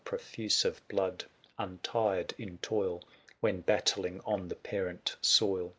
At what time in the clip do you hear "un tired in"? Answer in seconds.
1.59-2.57